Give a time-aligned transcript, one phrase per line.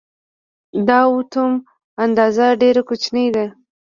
[0.87, 1.51] د اتوم
[2.03, 3.45] اندازه ډېره کوچنۍ ده.